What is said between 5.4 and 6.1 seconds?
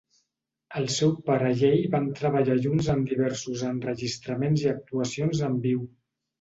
en viu.